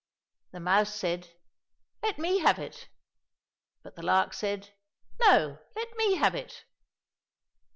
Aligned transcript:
The 0.51 0.59
mouse 0.59 0.95
said," 0.95 1.29
Let 2.01 2.17
me 2.17 2.39
have 2.39 2.57
it!" 2.57 2.89
But 3.83 3.95
the 3.95 4.01
lark 4.01 4.33
said," 4.33 4.73
No, 5.25 5.59
let 5.75 5.95
me 5.95 6.15
have 6.15 6.33
it 6.33 6.65